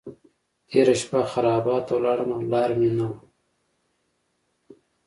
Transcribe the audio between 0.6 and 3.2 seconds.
تېره شپه خرابات ته ولاړم لار مې نه وه.